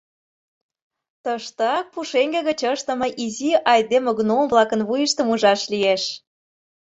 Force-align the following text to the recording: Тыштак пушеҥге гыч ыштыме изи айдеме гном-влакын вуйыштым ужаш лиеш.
Тыштак 1.23 1.85
пушеҥге 1.93 2.39
гыч 2.47 2.59
ыштыме 2.73 3.07
изи 3.23 3.51
айдеме 3.71 4.11
гном-влакын 4.19 4.81
вуйыштым 4.87 5.27
ужаш 5.33 5.61
лиеш. 5.71 6.03